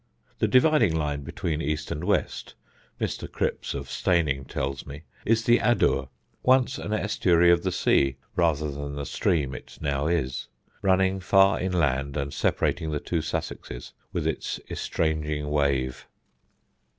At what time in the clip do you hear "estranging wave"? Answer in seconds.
14.71-16.07